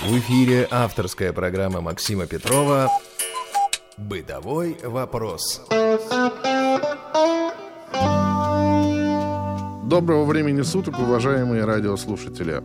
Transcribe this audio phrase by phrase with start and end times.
[0.00, 2.88] В эфире авторская программа Максима Петрова
[3.96, 5.66] «Бытовой вопрос».
[9.84, 12.62] Доброго времени суток, уважаемые радиослушатели.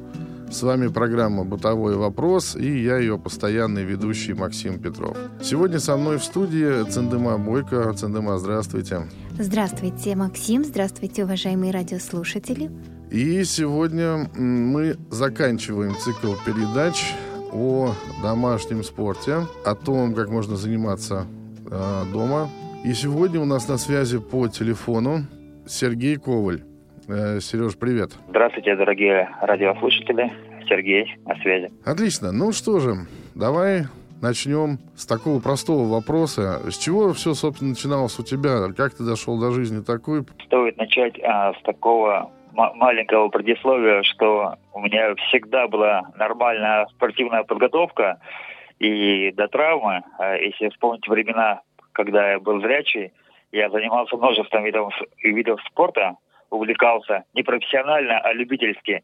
[0.51, 5.17] С вами программа «Бытовой вопрос» и я ее постоянный ведущий Максим Петров.
[5.41, 7.91] Сегодня со мной в студии Цендема Бойко.
[7.93, 9.09] Цендема, здравствуйте.
[9.39, 10.63] Здравствуйте, Максим.
[10.63, 12.69] Здравствуйте, уважаемые радиослушатели.
[13.13, 17.13] И сегодня мы заканчиваем цикл передач
[17.51, 17.91] о
[18.23, 21.27] домашнем спорте, о том, как можно заниматься
[21.69, 22.49] э, дома.
[22.83, 25.27] И сегодня у нас на связи по телефону
[25.67, 26.61] Сергей Коваль.
[27.07, 28.13] Э, Сереж, привет.
[28.29, 30.33] Здравствуйте, дорогие радиослушатели.
[30.67, 31.71] Сергей, на связи.
[31.85, 32.31] Отлично.
[32.31, 32.95] Ну что же,
[33.35, 33.83] давай
[34.23, 36.61] начнем с такого простого вопроса.
[36.67, 38.73] С чего все, собственно, начиналось у тебя?
[38.75, 40.23] Как ты дошел до жизни такой?
[40.47, 48.19] Стоит начать а, с такого маленького предисловия, что у меня всегда была нормальная спортивная подготовка,
[48.79, 51.61] и до травмы, а, если вспомнить времена,
[51.93, 53.11] когда я был зрячий,
[53.51, 54.93] я занимался множеством видов,
[55.23, 56.17] видов спорта,
[56.49, 59.03] увлекался не профессионально, а любительски.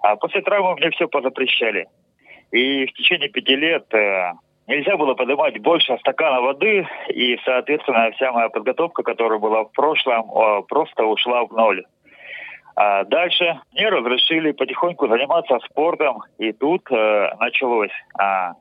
[0.00, 1.86] А после травмы мне все позапрещали.
[2.52, 4.32] И в течение пяти лет э,
[4.66, 10.30] нельзя было поднимать больше стакана воды, и, соответственно, вся моя подготовка, которая была в прошлом,
[10.68, 11.84] просто ушла в ноль.
[12.76, 17.90] А дальше мне разрешили потихоньку заниматься спортом, и тут э, началось.
[18.18, 18.52] А,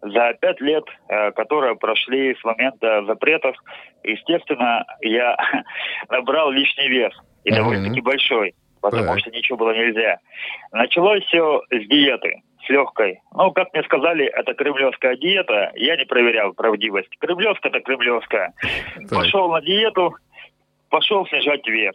[0.00, 3.54] за пять лет, э, которые прошли с момента запретов,
[4.02, 5.36] естественно, я
[6.08, 7.12] набрал лишний вес,
[7.44, 10.18] и довольно-таки большой, потому что ничего было нельзя.
[10.72, 13.20] Началось все с диеты с легкой.
[13.34, 15.72] Ну, как мне сказали, это кремлевская диета.
[15.74, 17.08] Я не проверял правдивость.
[17.18, 18.52] Кремлевская это кремлевская.
[19.10, 20.14] Пошел на диету,
[20.88, 21.94] пошел снижать вес.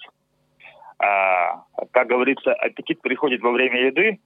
[1.00, 4.20] А, как говорится, аппетит приходит во время еды.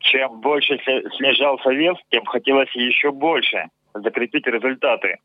[0.00, 0.78] Чем больше
[1.16, 5.18] снижался вес, тем хотелось еще больше закрепить результаты.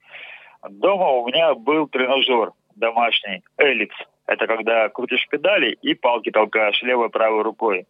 [0.70, 3.96] Дома у меня был тренажер домашний, эллипс.
[4.26, 7.86] Это когда крутишь педали и палки толкаешь левой и правой рукой.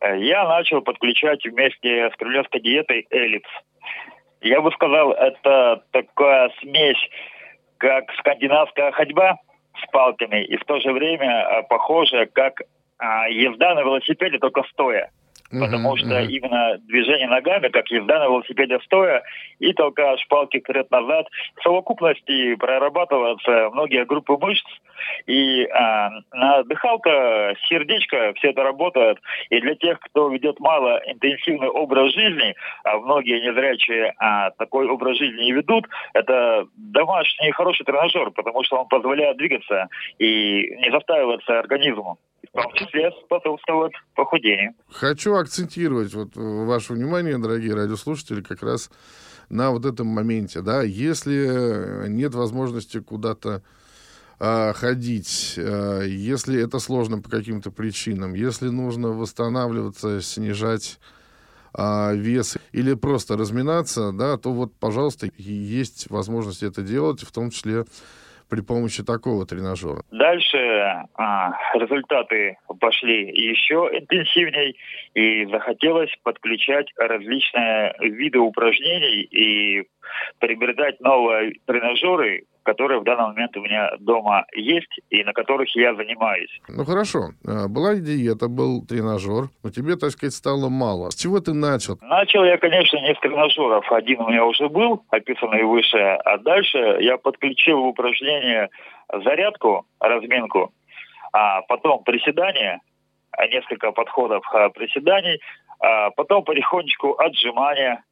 [0.00, 3.50] Э, я начал подключать вместе с кремлевской диетой эллипс.
[4.40, 7.10] Я бы сказал, это такая смесь,
[7.76, 9.36] как скандинавская ходьба
[9.82, 12.62] с палками, и в то же время э, похожая, как
[12.98, 15.10] а, езда на велосипеде, только стоя.
[15.50, 19.22] Потому что именно движение ногами, как езда на велосипеде стоя,
[19.58, 21.26] и толкаешь палки вперед-назад,
[21.56, 24.66] в совокупности прорабатываются многие группы мышц,
[25.26, 29.18] и а, на дыхалка, сердечко, все это работает.
[29.48, 32.54] И для тех, кто ведет мало интенсивный образ жизни,
[32.84, 38.80] а многие незрячие а, такой образ жизни не ведут, это домашний хороший тренажер, потому что
[38.80, 39.88] он позволяет двигаться
[40.18, 44.74] и не застаиваться организму в том числе способствует похудению.
[44.90, 48.90] Хочу акцентировать вот ваше внимание, дорогие радиослушатели, как раз
[49.48, 53.62] на вот этом моменте, да, если нет возможности куда-то
[54.38, 61.00] а, ходить, а, если это сложно по каким-то причинам, если нужно восстанавливаться, снижать
[61.72, 67.50] а, вес или просто разминаться, да, то вот, пожалуйста, есть возможность это делать, в том
[67.50, 67.84] числе
[68.48, 70.02] при помощи такого тренажера?
[70.10, 70.58] Дальше
[71.14, 74.76] а, результаты пошли еще интенсивней,
[75.14, 79.88] и захотелось подключать различные виды упражнений и
[80.38, 85.94] приобретать новые тренажеры, которые в данный момент у меня дома есть и на которых я
[85.94, 86.50] занимаюсь.
[86.68, 91.08] Ну хорошо, а, была диета, был тренажер, но тебе, так сказать, стало мало.
[91.08, 91.96] С чего ты начал?
[92.02, 93.90] Начал я, конечно, не с тренажеров.
[93.90, 98.68] Один у меня уже был, описанный выше, а дальше я подключил в упражнение
[99.24, 100.70] зарядку, разминку,
[101.32, 102.82] а потом приседания,
[103.50, 105.40] несколько подходов а, приседаний,
[105.80, 108.07] а потом потихонечку отжимания, а,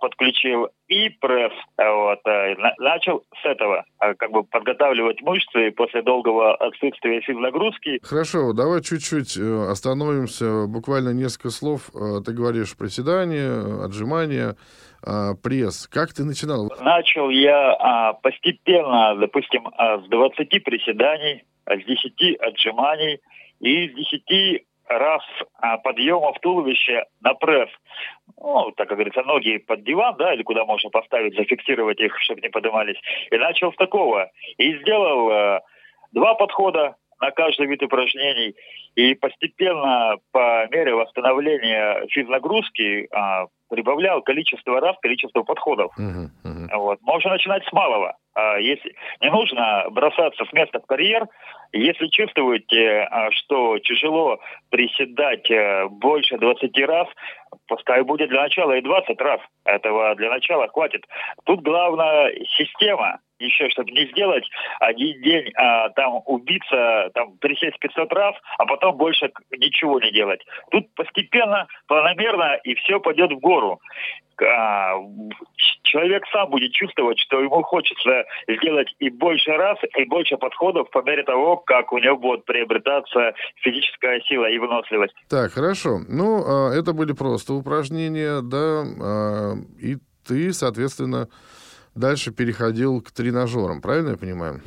[0.00, 1.52] подключил и пресс.
[1.76, 8.00] А, вот, а, начал с этого, как бы подготавливать мышцы после долгого отсутствия сил нагрузки.
[8.02, 11.90] Хорошо, давай чуть-чуть э, остановимся, буквально несколько слов.
[11.94, 14.56] Э, ты говоришь приседания, отжимания,
[15.44, 15.86] пресс.
[15.86, 16.72] Как ты начинал?
[16.80, 23.20] Начал я постепенно, допустим, с 20 приседаний, с 10 отжиманий
[23.60, 25.22] и с 10 раз
[25.60, 27.70] а, подъема в туловище на пресс.
[28.40, 32.40] Ну, так как говорится, ноги под диван, да, или куда можно поставить, зафиксировать их, чтобы
[32.40, 32.96] не поднимались.
[33.30, 34.30] И начал с такого.
[34.58, 35.60] И сделал э,
[36.12, 38.54] два подхода на каждый вид упражнений.
[38.94, 45.92] И постепенно, по мере восстановления физнагрузки, э, прибавлял количество раз, количество подходов.
[45.98, 46.76] Uh-huh, uh-huh.
[46.76, 46.98] Вот.
[47.02, 48.16] Можно начинать с малого.
[48.34, 51.26] А если не нужно бросаться с места в карьер,
[51.72, 54.38] Если чувствуете, а, что тяжело
[54.70, 57.08] приседать э, больше 20 раз,
[57.66, 59.40] пускай будет для начала и 20 раз.
[59.64, 61.06] Этого для начала хватит.
[61.44, 63.20] Тут главное система.
[63.38, 64.48] Еще, чтобы не сделать
[64.80, 70.40] один день, а, там убиться, там присесть 500 раз, а потом больше ничего не делать.
[70.70, 73.80] Тут постепенно, планомерно, и все пойдет в гору.
[74.40, 74.94] А,
[75.82, 81.02] человек сам будет чувствовать, что ему хочется сделать и больше раз, и больше подходов по
[81.02, 85.14] мере того, как у него будет приобретаться физическая сила и выносливость.
[85.28, 86.00] Так, хорошо.
[86.08, 89.96] Ну, а, это были просто упражнения, да, а, и
[90.26, 91.28] ты, соответственно,
[91.98, 94.60] дальше переходил к тренажерам, правильно я понимаю?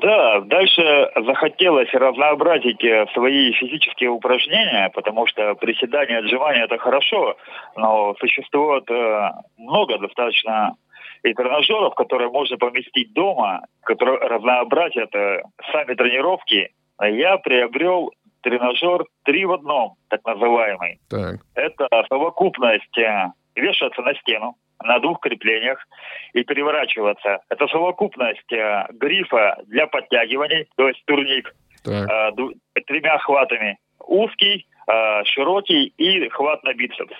[0.00, 7.36] Да, дальше захотелось разнообразить э, свои физические упражнения, потому что приседания, отжимания это хорошо,
[7.76, 10.76] но существует э, много достаточно
[11.24, 15.42] и тренажеров, которые можно поместить дома, которые разнообразят э,
[15.72, 16.70] сами тренировки.
[17.02, 18.12] Я приобрел
[18.42, 21.00] тренажер три в одном, так называемый.
[21.10, 21.40] Так.
[21.54, 22.96] Это совокупность
[23.56, 25.78] вешаться на стену, на двух креплениях
[26.32, 27.40] и переворачиваться.
[27.48, 31.54] Это совокупность э, грифа для подтягиваний, то есть турник,
[31.86, 32.30] э,
[32.86, 33.78] тремя хватами.
[34.06, 37.14] Узкий, э, широкий и хват на бицепс.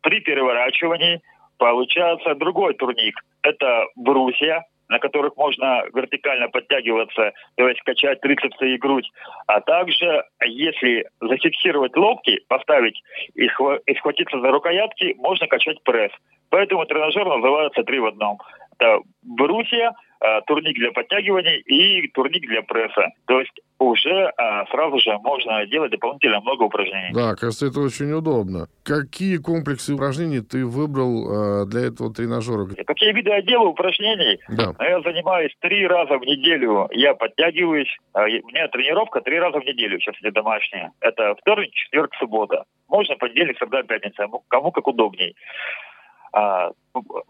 [0.00, 1.20] При переворачивании
[1.58, 3.14] получается другой турник.
[3.42, 9.10] Это брусья, на которых можно вертикально подтягиваться, то есть качать трицепсы и грудь.
[9.46, 13.02] А также, если зафиксировать локти, поставить
[13.34, 16.12] и, схватиться за рукоятки, можно качать пресс.
[16.54, 18.38] Поэтому тренажер называется три в одном.
[18.78, 19.90] Это брусья,
[20.20, 23.08] а, турник для подтягиваний и турник для пресса.
[23.26, 27.12] То есть уже а, сразу же можно делать дополнительно много упражнений.
[27.12, 28.68] Да, кажется, это очень удобно.
[28.84, 32.68] Какие комплексы упражнений ты выбрал а, для этого тренажера?
[32.86, 34.38] Какие виды я делаю упражнений?
[34.48, 34.74] Да.
[34.78, 36.86] Ну, я занимаюсь три раза в неделю.
[36.92, 37.92] Я подтягиваюсь.
[38.12, 39.98] А, у меня тренировка три раза в неделю.
[39.98, 40.92] Сейчас это домашняя.
[41.00, 42.62] Это вторник, четверг, суббота.
[42.88, 44.28] Можно понедельник, среда, пятница.
[44.46, 45.34] Кому как удобней.
[46.34, 46.72] А,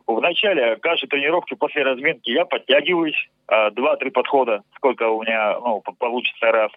[0.06, 5.82] в начале каждой тренировки после разминки я подтягиваюсь, а, два-три подхода, сколько у меня ну,
[5.98, 6.72] получится раз.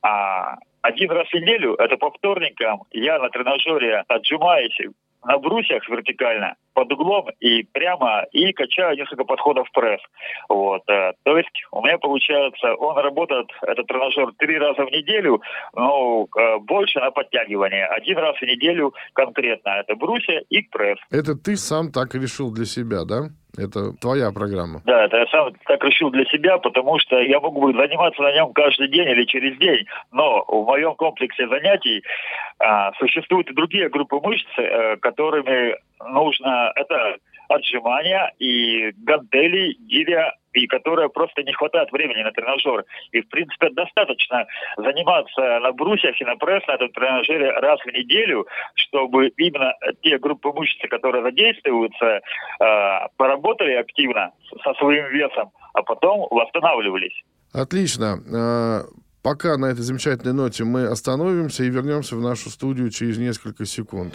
[0.00, 4.78] А один раз в неделю, это по вторникам, я на тренажере отжимаюсь
[5.24, 10.00] на брусьях вертикально, под углом и прямо, и качаю несколько подходов пресс.
[10.48, 10.82] Вот.
[10.88, 15.40] Э, то есть у меня получается, он работает, этот тренажер, три раза в неделю,
[15.74, 17.86] но э, больше на подтягивание.
[17.86, 19.70] Один раз в неделю конкретно.
[19.70, 20.98] Это брусья и пресс.
[21.10, 23.30] Это ты сам так решил для себя, да?
[23.56, 24.82] Это твоя программа.
[24.84, 28.52] Да, это я сам так решил для себя, потому что я могу заниматься на нем
[28.52, 32.02] каждый день или через день, но в моем комплексе занятий
[32.58, 37.16] а, существуют и другие группы мышц, а, которыми нужно это
[37.48, 42.84] отжимания и гантели, гиря, и которая просто не хватает времени на тренажер.
[43.12, 44.46] И, в принципе, достаточно
[44.76, 50.18] заниматься на брусьях и на пресс на этом тренажере раз в неделю, чтобы именно те
[50.18, 52.20] группы мышц, которые задействуются, э,
[53.16, 54.30] поработали активно
[54.62, 57.22] со своим весом, а потом восстанавливались.
[57.52, 58.18] Отлично.
[58.32, 58.82] А,
[59.22, 64.14] пока на этой замечательной ноте мы остановимся и вернемся в нашу студию через несколько секунд.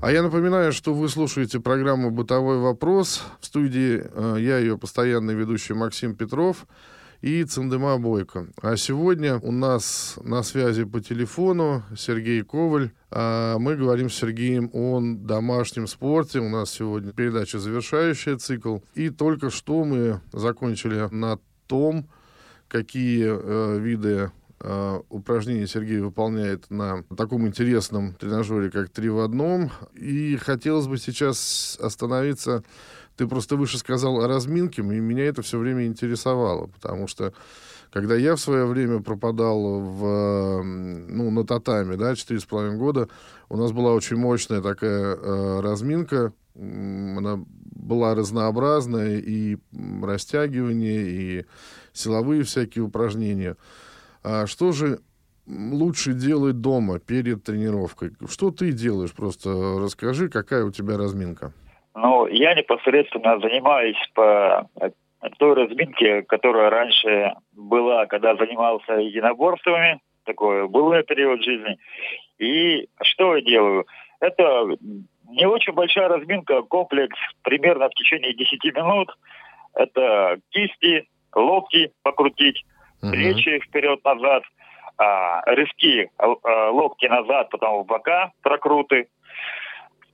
[0.00, 3.24] А я напоминаю, что вы слушаете программу «Бытовой вопрос».
[3.40, 6.68] В студии э, я ее постоянный ведущий Максим Петров–
[7.20, 8.48] и Цендема Бойко.
[8.62, 12.92] А сегодня у нас на связи по телефону Сергей Коваль.
[13.10, 16.40] А мы говорим с Сергеем о домашнем спорте.
[16.40, 18.78] У нас сегодня передача завершающая цикл.
[18.94, 22.08] И только что мы закончили на том,
[22.68, 29.70] какие э, виды э, упражнения Сергей выполняет на таком интересном тренажере, как «Три в одном».
[29.94, 32.64] И хотелось бы сейчас остановиться
[33.20, 37.34] ты просто выше сказал о разминке, и меня это все время интересовало, потому что
[37.92, 43.10] когда я в свое время пропадал в, ну, на татами, да, четыре с половиной года,
[43.50, 49.58] у нас была очень мощная такая э, разминка, она была разнообразная, и
[50.02, 51.46] растягивание, и
[51.92, 53.58] силовые всякие упражнения.
[54.22, 55.00] А что же
[55.46, 58.14] лучше делать дома перед тренировкой?
[58.30, 59.12] Что ты делаешь?
[59.12, 61.52] Просто расскажи, какая у тебя разминка.
[61.94, 64.68] Ну, я непосредственно занимаюсь по
[65.38, 71.78] той разминке, которая раньше была, когда занимался единоборствами, такой был период жизни.
[72.38, 73.86] И что я делаю?
[74.20, 74.66] Это
[75.28, 79.16] не очень большая разминка, комплекс примерно в течение 10 минут.
[79.74, 82.64] Это кисти, локти покрутить,
[83.00, 84.42] плечи вперед-назад,
[84.98, 89.08] а, рывки а, локти назад, потом в бока, прокруты.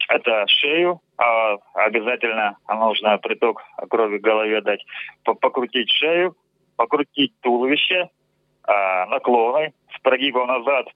[0.08, 4.84] Это шею, а, обязательно нужно приток крови в голове дать,
[5.24, 6.36] покрутить шею,
[6.76, 8.08] покрутить туловище,
[8.64, 10.86] а, наклоны с прогибом назад,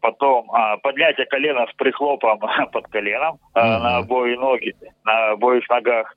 [0.00, 2.38] потом а, поднятие колена с прихлопом
[2.72, 6.16] под коленом а, на обои ноги, на обоих ногах,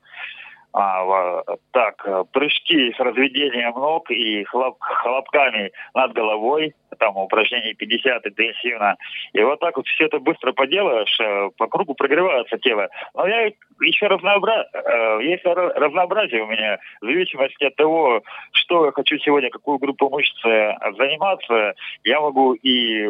[0.73, 8.95] а, так, прыжки с разведением ног и хлоп, хлопками над головой, там упражнение 50 интенсивно.
[9.33, 12.89] И вот так вот все это быстро поделаешь, э, по кругу прогревается тело.
[13.15, 14.67] Но я еще разнообра...
[14.73, 18.21] Э, есть разнообразие у меня, в зависимости от того,
[18.51, 21.73] что я хочу сегодня, какую группу мышц э, заниматься,
[22.03, 23.07] я могу и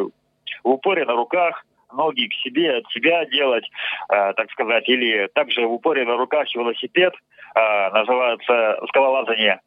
[0.64, 3.68] в упоре на руках, ноги к себе, от себя делать,
[4.08, 7.14] э, так сказать, или также в упоре на руках велосипед,
[7.54, 9.60] э, называется скалолазание,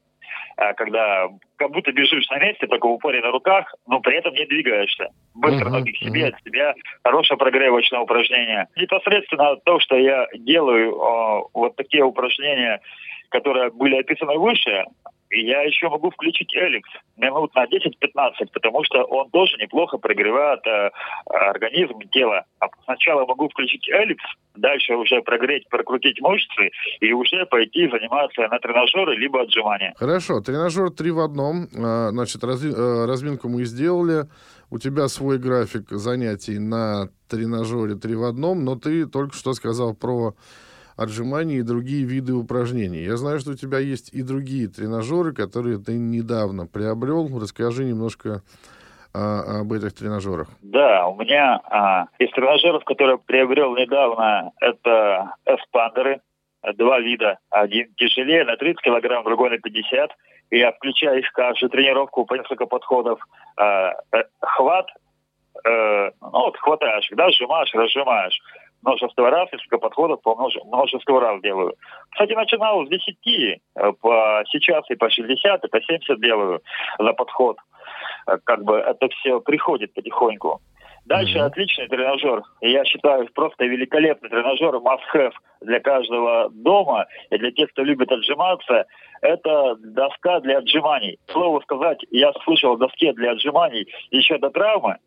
[0.57, 1.27] э, когда
[1.57, 5.07] как будто бежишь на месте, только в упоре на руках, но при этом не двигаешься.
[5.33, 6.33] Быстро uh-huh, ноги к себе, uh-huh.
[6.33, 6.73] от себя.
[7.03, 8.67] Хорошее прогревочное упражнение.
[8.75, 12.81] Непосредственно то, что я делаю, э, вот такие упражнения,
[13.29, 14.83] которые были описаны выше,
[15.41, 20.89] я еще могу включить Эликс минут на 10-15, потому что он тоже неплохо прогревает э,
[21.25, 22.45] организм, тело.
[22.59, 24.23] А сначала могу включить Эликс,
[24.55, 29.93] дальше уже прогреть, прокрутить мышцы и уже пойти заниматься на тренажеры либо отжимания.
[29.97, 31.67] Хорошо, тренажер три в одном.
[31.77, 34.25] А, значит, э, разминку мы сделали.
[34.69, 39.93] У тебя свой график занятий на тренажере три в одном, но ты только что сказал
[39.93, 40.33] про
[40.95, 43.03] отжиманий и другие виды упражнений.
[43.03, 47.29] Я знаю, что у тебя есть и другие тренажеры, которые ты недавно приобрел.
[47.39, 48.41] Расскажи немножко
[49.13, 50.47] а, об этих тренажерах.
[50.61, 56.21] Да, у меня а, из тренажеров, которые приобрел недавно, это эспандеры,
[56.75, 57.39] два вида.
[57.49, 60.11] Один тяжелее на 30 килограмм, другой на 50.
[60.51, 63.19] И я включаю их каждую тренировку по несколько подходов.
[63.57, 64.87] А, э, хват,
[65.65, 68.39] э, ну вот хватаешь, да, сжимаешь, разжимаешь
[68.83, 71.75] множество раз, несколько подходов по множе, множество раз делаю.
[72.11, 76.61] Кстати, начинал с 10, э, по, сейчас и по 60, и по 70 делаю
[76.99, 77.57] за подход.
[78.27, 80.61] Э, как бы это все приходит потихоньку.
[81.05, 81.45] Дальше mm-hmm.
[81.45, 82.43] отличный тренажер.
[82.61, 88.85] Я считаю, просто великолепный тренажер, must-have для каждого дома и для тех, кто любит отжиматься.
[89.21, 91.19] Это доска для отжиманий.
[91.27, 94.97] Слово сказать, я слышал о доске для отжиманий еще до травмы.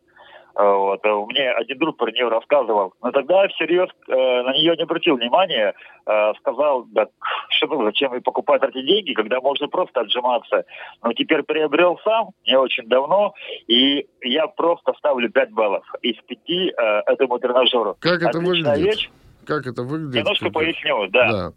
[0.57, 1.05] Вот.
[1.05, 2.93] А мне один друг про нее рассказывал.
[3.03, 5.75] Но тогда я всерьез э, на нее не обратил внимания.
[6.07, 7.07] Э, сказал, да
[7.49, 10.65] что зачем и покупать эти деньги, когда можно просто отжиматься.
[11.03, 13.33] Но теперь приобрел сам, не очень давно,
[13.67, 16.73] и я просто ставлю 5 баллов из 5 э,
[17.05, 17.95] этому тренажеру.
[17.99, 18.95] Как это Отличная выглядит?
[18.95, 19.09] Вещь.
[19.45, 20.15] Как это выглядит?
[20.15, 21.31] Немножко поясню, да.
[21.31, 21.51] да.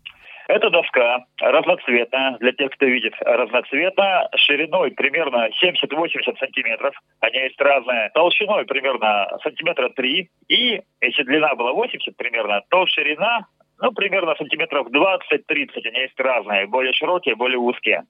[0.50, 8.10] Эта доска разноцветная, для тех, кто видит, разноцветная, шириной примерно 70-80 сантиметров, они есть разные,
[8.14, 13.46] толщиной примерно сантиметра 3, и если длина была 80 примерно, то ширина
[13.80, 18.02] ну, примерно сантиметров 20-30, они есть разные, более широкие, более узкие.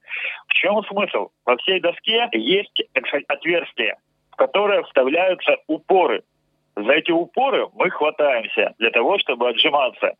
[0.47, 1.29] В чем смысл?
[1.45, 2.81] Во всей доске есть
[3.27, 3.97] отверстия,
[4.31, 6.23] в которые вставляются упоры.
[6.75, 10.13] За эти упоры мы хватаемся для того, чтобы отжиматься.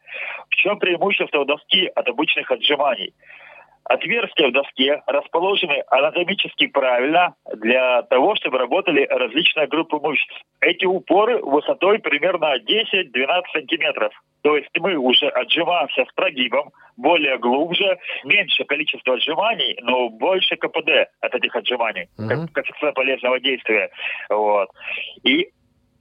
[0.50, 3.14] В чем преимущество доски от обычных отжиманий?
[3.84, 10.30] Отверстия в доске расположены анатомически правильно для того, чтобы работали различные группы мышц.
[10.62, 14.14] Эти упоры высотой примерно 10-12 сантиметров.
[14.44, 21.10] То есть мы уже отжимаемся с прогибом, более глубже, меньше количество отжиманий, но больше КПД
[21.20, 22.28] от этих отжиманий, mm-hmm.
[22.28, 23.90] как коэффициент полезного действия.
[24.30, 24.70] Вот.
[25.24, 25.50] И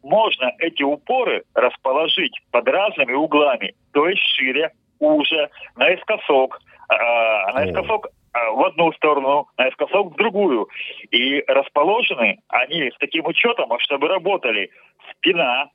[0.02, 8.50] можно эти упоры расположить под разными углами, то есть шире, уже, наискосок, а, наискосок а,
[8.50, 10.69] в одну сторону, наискосок в другую.
[11.11, 14.71] И расположены они с таким учетом, чтобы работали
[15.11, 15.71] спина,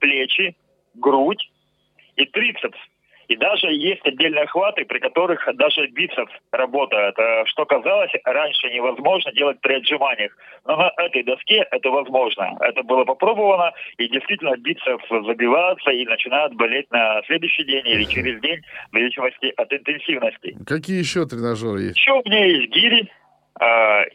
[0.00, 0.56] плечи,
[0.94, 1.50] грудь
[2.16, 2.78] и трицепс.
[3.28, 9.32] И даже есть отдельные охваты, при которых даже бицепс работает, э, что казалось раньше невозможно
[9.32, 10.36] делать при отжиманиях.
[10.64, 12.56] Но на этой доске это возможно.
[12.60, 18.40] Это было попробовано, и действительно бицепс забивается и начинает болеть на следующий день или через
[18.40, 20.56] день, в зависимости от интенсивности.
[20.66, 21.96] Какие еще тренажеры есть?
[21.96, 23.10] Еще у меня есть гири,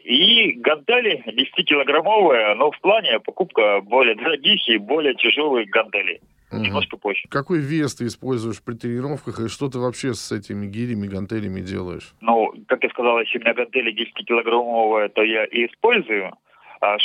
[0.04, 6.20] и гантели 10-килограммовые, но в плане покупка более дорогих и более тяжелых гантелей.
[6.52, 6.60] Угу.
[6.60, 7.22] Немножко позже.
[7.30, 12.12] Какой вес ты используешь при тренировках и что ты вообще с этими гирями, гантелями делаешь?
[12.20, 16.32] Ну, как я сказал, если у меня гантели 10-килограммовые, то я и использую.
[16.80, 16.96] А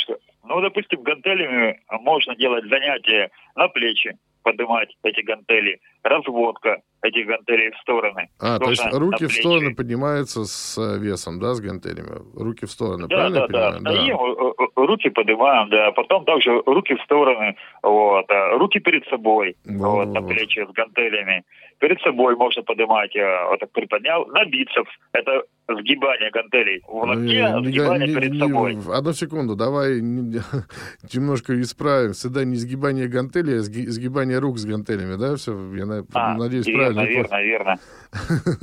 [0.44, 4.16] ну, допустим, гантелями можно делать занятия на плечи,
[4.46, 8.28] поднимать эти гантели, разводка этих гантелей в стороны.
[8.40, 12.22] А, то есть руки в стороны поднимаются с э, весом, да, с гантелями?
[12.34, 14.54] Руки в стороны, да, правильно да, я понимаю?
[14.56, 14.86] Да, да.
[14.86, 20.14] руки поднимаем, да, потом также руки в стороны, вот, а, руки перед собой, вот, вот
[20.14, 21.44] на плечи с гантелями.
[21.78, 23.12] Перед собой можно поднимать,
[23.50, 28.32] вот так приподнял, на бицепс, это сгибание гантелей в ноге, Э, не- сгибание не- перед
[28.32, 28.78] не- собой.
[28.94, 30.40] Одну секунду, давай не-
[31.12, 32.12] немножко исправим.
[32.14, 35.36] Всегда не сгибание гантелей, а сги- сгибание рук с гантелями, да?
[35.36, 37.08] Все, я А, надеюсь, верно, правильно.
[37.10, 37.76] верно, верно.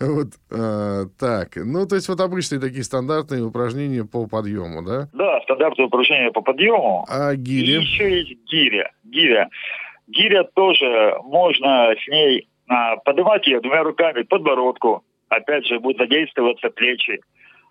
[0.00, 5.08] Вот, а, так, ну, то есть вот обычные такие стандартные упражнения по подъему, да?
[5.12, 7.04] Да, стандартное упражнение по подъему.
[7.08, 7.80] А гири?
[7.82, 8.90] еще есть гиря.
[9.04, 9.48] Гиря.
[10.06, 15.04] Гиря тоже можно с ней а, поднимать ее двумя руками подбородку.
[15.28, 17.20] Опять же, будут задействоваться плечи.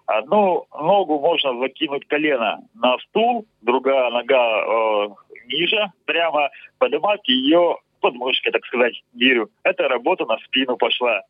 [0.05, 5.07] Одну ногу можно закинуть колено на стул, другая нога э,
[5.47, 9.49] ниже, прямо поднимать ее подмышкой, так сказать, гирю.
[9.63, 11.21] Это работа на спину пошла.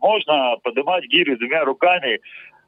[0.00, 2.20] Можно поднимать гирю двумя руками,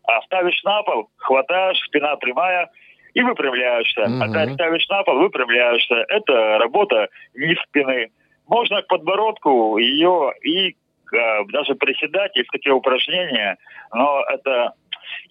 [0.04, 2.70] а ставишь на пол, хватаешь, спина прямая,
[3.14, 4.08] и выпрямляешься.
[4.08, 4.22] Мгм.
[4.22, 6.04] Опять ставишь на пол, выпрямляешься.
[6.08, 8.10] Это работа низ спины.
[8.48, 13.56] Можно к подбородку ее и э, даже приседать, есть такие упражнения,
[13.92, 14.72] но это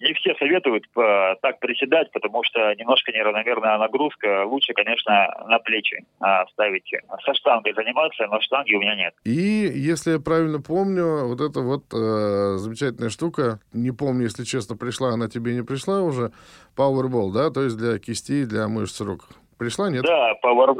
[0.00, 4.44] не все советуют э, так приседать, потому что немножко неравномерная нагрузка.
[4.44, 6.90] Лучше, конечно, на плечи а, ставить.
[7.24, 9.14] Со штангой заниматься, но штанги у меня нет.
[9.24, 14.76] И, если я правильно помню, вот эта вот э, замечательная штука, не помню, если честно,
[14.76, 16.32] пришла она тебе, не пришла уже,
[16.76, 19.28] Powerball, да, то есть для кистей, для мышц рук.
[19.62, 20.02] Пришла, нет?
[20.02, 20.74] Да, пауэр,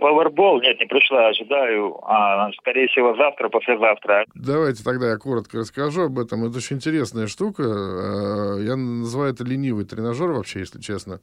[0.00, 4.26] пауэрбол, нет, не пришла, ожидаю, а, скорее всего, завтра, послезавтра.
[4.34, 6.44] Давайте тогда я коротко расскажу об этом.
[6.44, 7.62] Это очень интересная штука.
[7.62, 11.20] Э, Я называю это ленивый тренажер вообще, если честно.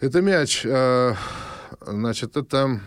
[0.00, 0.66] Это мяч.
[0.66, 1.12] э,
[1.80, 2.80] Значит, это,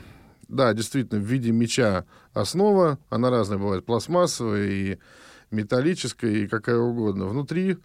[0.49, 2.99] да, действительно, в виде мяча основа.
[3.09, 4.97] Она разная бывает, пластмассовая и
[5.49, 7.25] металлическая, и какая угодно.
[7.25, 7.77] Внутри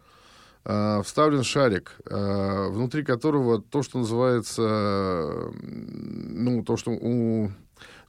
[0.64, 7.50] вставлен шарик, э, внутри которого то, что называется, э, ну, то, что у,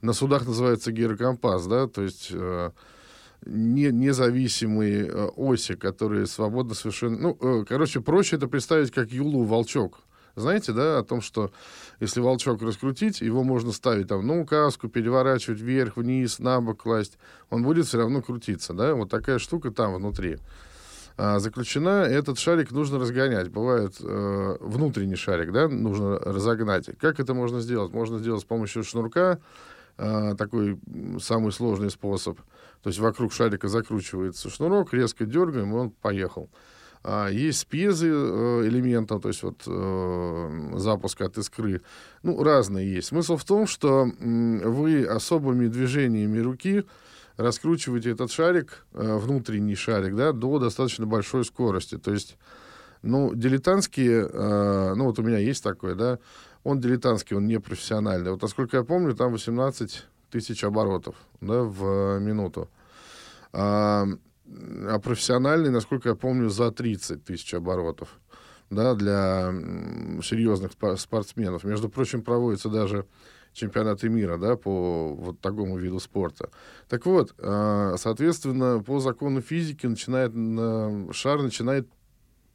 [0.02, 2.70] на судах называется гирокомпас, да, то есть э,
[3.46, 7.18] не, независимые э, оси, которые свободно совершенно...
[7.18, 10.00] Ну, э, короче, проще это представить как юлу волчок.
[10.36, 11.50] Знаете, да, о том, что
[11.98, 17.18] если волчок раскрутить, его можно ставить там на указку, переворачивать вверх, вниз, на бок класть.
[17.50, 18.94] Он будет все равно крутиться, да.
[18.94, 20.38] Вот такая штука там внутри
[21.38, 22.04] заключена.
[22.04, 23.50] Этот шарик нужно разгонять.
[23.50, 26.90] Бывает э, внутренний шарик, да, нужно разогнать.
[26.98, 27.92] Как это можно сделать?
[27.92, 29.38] Можно сделать с помощью шнурка,
[29.98, 30.78] э, такой
[31.20, 32.38] самый сложный способ.
[32.82, 36.48] То есть вокруг шарика закручивается шнурок, резко дергаем, и он поехал.
[37.02, 41.80] А, есть спезы э, элементов, то есть вот э, запуск от искры.
[42.22, 43.08] Ну, разные есть.
[43.08, 46.84] Смысл в том, что м, вы особыми движениями руки
[47.40, 51.96] раскручиваете этот шарик, э, внутренний шарик, да, до достаточно большой скорости.
[51.96, 52.36] То есть,
[53.02, 56.18] ну, дилетантские, э, ну, вот у меня есть такой, да,
[56.64, 58.30] он дилетантский, он не профессиональный.
[58.30, 62.68] Вот, насколько я помню, там 18 тысяч оборотов, да, в минуту.
[63.52, 64.06] А,
[64.46, 68.08] а профессиональный, насколько я помню, за 30 тысяч оборотов,
[68.68, 69.52] да, для
[70.22, 71.64] серьезных спортсменов.
[71.64, 73.06] Между прочим, проводится даже
[73.52, 76.50] чемпионаты мира, да, по вот такому виду спорта.
[76.88, 81.88] Так вот, а, соответственно, по закону физики начинает, на- шар начинает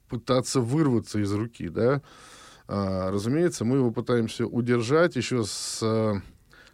[0.08, 2.01] пытаться вырваться из руки, да.
[2.67, 6.21] А, разумеется, мы его пытаемся удержать, еще с,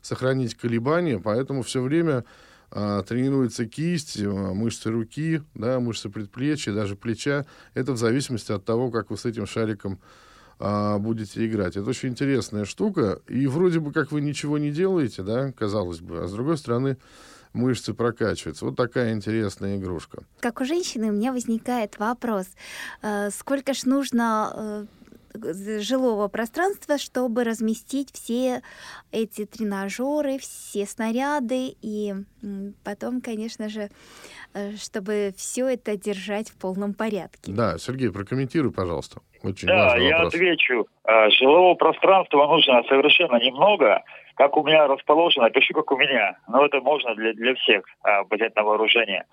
[0.01, 2.23] сохранить колебания, поэтому все время
[2.69, 7.45] а, тренируется кисть, мышцы руки, да, мышцы предплечья, даже плеча.
[7.73, 9.99] Это в зависимости от того, как вы с этим шариком
[10.61, 11.75] а, будете играть.
[11.75, 13.19] Это очень интересная штука.
[13.27, 16.97] И вроде бы как вы ничего не делаете, да, казалось бы, а с другой стороны
[17.53, 18.65] мышцы прокачиваются.
[18.65, 20.23] Вот такая интересная игрушка.
[20.39, 22.45] Как у женщины у меня возникает вопрос,
[23.01, 24.85] э, сколько ж нужно э,
[25.33, 28.61] жилого пространства, чтобы разместить все
[29.11, 32.13] эти тренажеры, все снаряды и
[32.83, 33.89] потом, конечно же,
[34.53, 37.51] э, чтобы все это держать в полном порядке.
[37.51, 39.21] Да, Сергей, прокомментируй, пожалуйста.
[39.43, 40.33] Очень Да, важный я вопрос.
[40.35, 40.87] отвечу.
[41.03, 44.03] А, Жилого пространства нужно совершенно немного.
[44.35, 46.37] Как у меня расположено, пишу, как у меня.
[46.47, 49.25] Но это можно для, для всех а, взять на вооружение.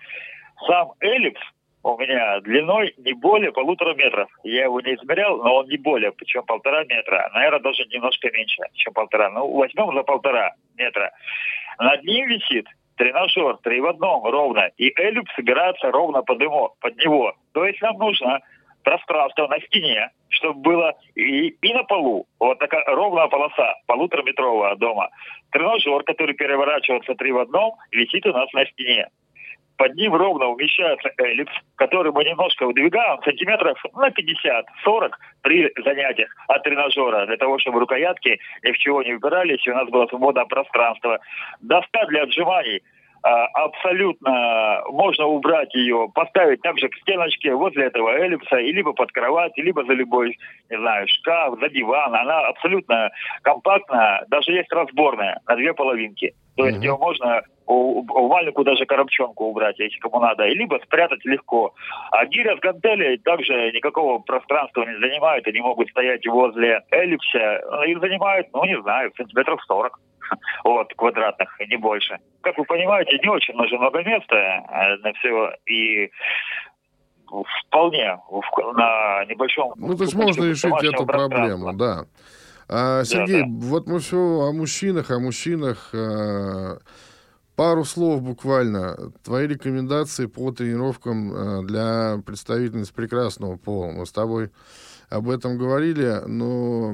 [0.67, 1.41] Сам эллипс
[1.83, 4.29] у меня длиной не более полутора метров.
[4.43, 7.31] Я его не измерял, но он не более, причем полтора метра.
[7.33, 9.31] Наверное, даже немножко меньше, чем полтора.
[9.31, 11.13] Ну, возьмем за полтора метра.
[11.79, 14.71] Над ним висит тренажер три в одном ровно.
[14.77, 17.35] И эллипс собирается ровно под, ему, под него.
[17.53, 18.41] То есть нам нужно
[18.83, 22.27] пространство на стене, чтобы было и, и на полу.
[22.39, 25.11] Вот такая ровная полоса, полутораметровая дома.
[25.51, 29.09] Тренажер, который переворачивается три в одном, висит у нас на стене.
[29.79, 35.11] Под ним ровно умещается эллипс, который мы немножко выдвигаем сантиметров на 50-40
[35.43, 39.75] при занятиях от тренажера, для того, чтобы рукоятки ни в чего не упирались, и у
[39.75, 41.19] нас было свободное пространство.
[41.61, 42.83] Доска для отжиманий–
[43.23, 49.11] а, абсолютно можно убрать ее, поставить также к стеночке возле этого эллипса, и либо под
[49.11, 50.39] кровать, либо за любой,
[50.71, 52.15] не знаю, шкаф, за диван.
[52.15, 53.11] Она абсолютно
[53.43, 56.35] компактная, даже есть разборная на две половинки.
[56.57, 61.25] То есть ее можно в маленькую даже коробчонку убрать, если кому надо, и либо спрятать
[61.25, 61.75] легко.
[62.11, 67.95] А гиря с гантелей также никакого пространства не занимают, они могут стоять возле эллипса, и
[67.97, 70.01] занимают, ну, не знаю, сантиметров 40
[70.65, 72.19] вот, квадратных, и не больше.
[72.41, 76.11] Как вы понимаете, не очень нужно много места э, на все, и
[77.67, 78.19] вполне
[78.75, 79.75] на небольшом...
[79.77, 82.07] Ну, то есть можно решить эту проблему, да.
[82.71, 83.67] А, Сергей, да, да.
[83.67, 85.91] вот мы все о мужчинах, о мужчинах.
[85.95, 86.79] А,
[87.59, 88.95] пару слов буквально.
[89.25, 93.91] Твои рекомендации по тренировкам а, для представительниц прекрасного пола.
[93.91, 94.51] Мы с тобой
[95.11, 96.93] об этом говорили, но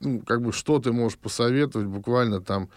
[0.00, 2.68] ну, как бы что ты можешь посоветовать, буквально там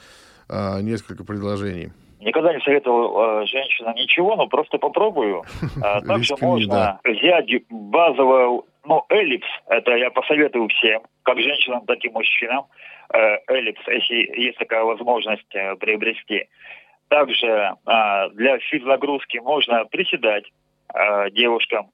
[0.50, 1.94] а, несколько предложений.
[2.20, 5.44] Никогда не советовал э, женщинам ничего, но просто попробую.
[5.82, 12.10] А, также можно взять базовую, ну, эллипс, это я посоветую всем, как женщинам, так и
[12.10, 12.66] мужчинам.
[13.14, 16.48] Э, эллипс, если есть такая возможность э, приобрести.
[17.10, 20.46] Также э, для физнагрузки можно приседать
[21.32, 21.90] девушкам,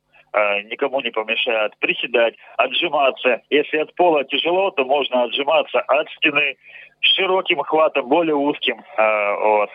[0.65, 3.41] никому не помешает приседать, отжиматься.
[3.49, 6.57] Если от пола тяжело, то можно отжиматься от стены
[6.99, 9.69] широким хватом, более узким, вот,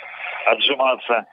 [0.44, 1.26] отжиматься.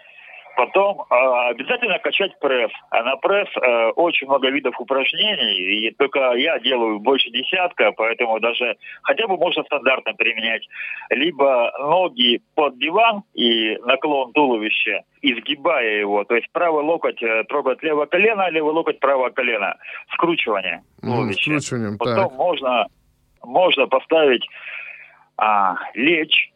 [0.55, 2.71] Потом э, обязательно качать пресс.
[2.91, 8.39] А на пресс э, очень много видов упражнений, и только я делаю больше десятка, поэтому
[8.39, 10.67] даже хотя бы можно стандартно применять.
[11.09, 16.23] Либо ноги под диван и наклон туловища, изгибая его.
[16.23, 19.75] То есть правый локоть э, трогает левое колено, левый локоть правое колено.
[20.13, 21.49] Скручивание туловища.
[21.49, 22.37] Mm, скручиванием, Потом так.
[22.37, 22.87] можно,
[23.41, 24.47] можно поставить,
[25.37, 26.51] а, лечь,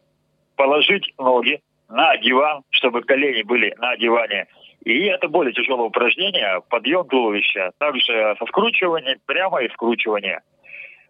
[0.56, 4.46] положить ноги на диван, чтобы колени были на диване.
[4.84, 10.40] И это более тяжелое упражнение, подъем туловища, также со скручиванием, прямо и скручивание.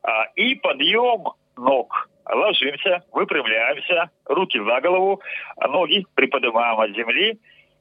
[0.02, 1.24] А, и подъем
[1.56, 2.08] ног.
[2.30, 5.20] Ложимся, выпрямляемся, руки за голову,
[5.66, 7.38] ноги приподнимаем от земли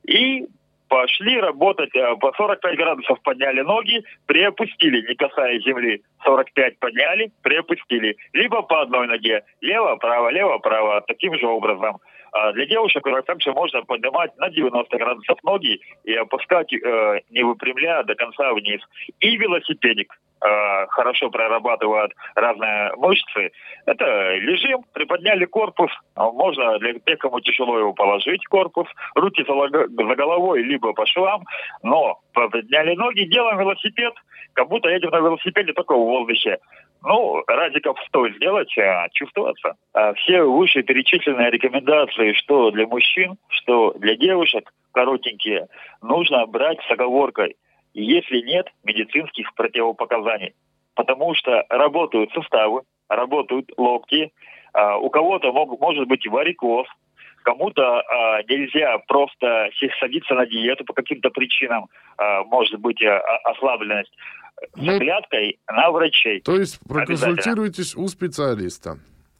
[0.07, 0.47] и
[0.87, 6.01] пошли работать э, по 45 градусов подняли ноги, приопустили, не касаясь земли.
[6.23, 8.15] 45 подняли, приопустили.
[8.33, 9.43] Либо по одной ноге.
[9.61, 11.01] Лево-право, лево-право.
[11.01, 11.97] Таким же образом.
[12.31, 18.03] А для девушек также можно поднимать на 90 градусов ноги и опускать, э, не выпрямляя
[18.03, 18.81] до конца вниз.
[19.19, 23.51] И велосипедик э, хорошо прорабатывают разные мышцы.
[23.85, 30.61] Это лежим, приподняли корпус, можно для тех, кому тяжело его положить, корпус, руки за головой,
[30.63, 31.43] либо по швам,
[31.83, 34.13] но подняли ноги, делаем велосипед,
[34.53, 36.57] как будто едем на велосипеде только в воздухе.
[37.03, 39.75] Ну, радиков 100 сделать, а чувствоваться.
[39.93, 45.67] А все вышеперечисленные рекомендации, что для мужчин, что для девушек, коротенькие,
[46.01, 47.55] нужно брать с оговоркой,
[47.93, 50.53] если нет медицинских противопоказаний.
[50.95, 54.31] Потому что работают суставы, работают локти,
[54.73, 56.87] а у кого-то мог, может быть варикоз,
[57.43, 64.13] кому-то а, нельзя просто садиться на диету по каким-то причинам, а, может быть а, ослабленность
[64.61, 66.41] с ну, оглядкой на врачей.
[66.41, 68.99] То есть проконсультируйтесь у специалиста.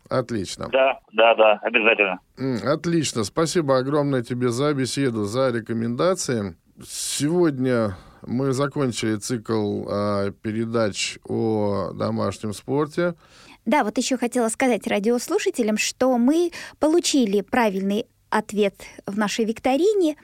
[0.09, 0.69] Отлично.
[0.71, 2.19] Да, да, да, обязательно.
[2.63, 3.23] Отлично.
[3.23, 6.55] Спасибо огромное тебе за беседу, за рекомендации.
[6.85, 13.15] Сегодня мы закончили цикл э, передач о домашнем спорте.
[13.65, 18.75] Да, вот еще хотела сказать радиослушателям, что мы получили правильный ответ
[19.05, 20.15] в нашей викторине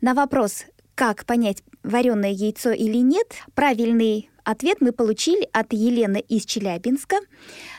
[0.00, 6.44] на вопрос, как понять, вареное яйцо или нет, правильный ответ мы получили от Елены из
[6.44, 7.16] Челябинска.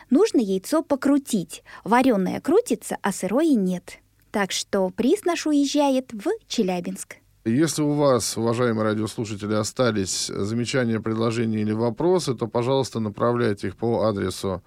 [0.10, 1.64] Нужно яйцо покрутить.
[1.84, 4.00] Вареное крутится, а сырое нет.
[4.32, 7.18] Так что приз наш уезжает в Челябинск.
[7.46, 14.04] Если у вас, уважаемые радиослушатели, остались замечания, предложения или вопросы, то, пожалуйста, направляйте их по
[14.04, 14.62] адресу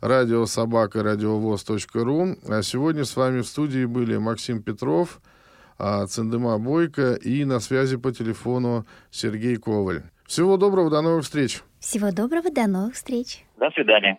[0.00, 2.36] радиособака радиовоз.ру.
[2.48, 5.20] А сегодня с вами в студии были Максим Петров–
[5.78, 10.02] Цендема Бойко и на связи по телефону Сергей Коваль.
[10.26, 11.62] Всего доброго, до новых встреч.
[11.80, 13.44] Всего доброго, до новых встреч.
[13.58, 14.18] До свидания.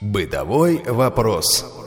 [0.00, 1.81] Бытовой вопрос.